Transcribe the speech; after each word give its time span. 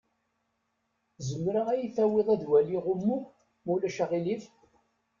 Zemreɣ 1.27 1.67
ad 1.69 1.77
yi-d-tawiḍ 1.79 2.27
ad 2.33 2.43
waliɣ 2.49 2.85
umuɣ, 2.93 3.23
ma 3.63 3.69
ulac 3.73 3.97
aɣilif? 4.03 4.43